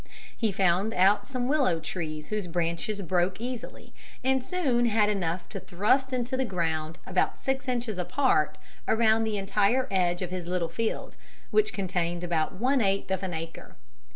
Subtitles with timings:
[0.35, 3.93] He found out some willow trees whose branches broke easily,
[4.23, 9.37] and soon had enough to thrust into the ground about six inches apart around the
[9.37, 11.17] entire edge of his little field,
[11.51, 13.75] which contained about one eighth of an acre.